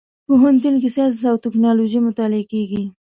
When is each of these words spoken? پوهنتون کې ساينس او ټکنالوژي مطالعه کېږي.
پوهنتون 0.27 0.75
کې 0.81 0.89
ساينس 0.95 1.17
او 1.31 1.35
ټکنالوژي 1.45 1.99
مطالعه 2.07 2.43
کېږي. 2.51 2.83